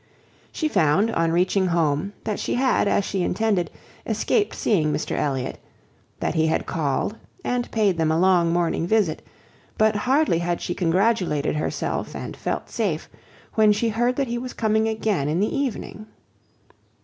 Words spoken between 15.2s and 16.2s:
in the evening.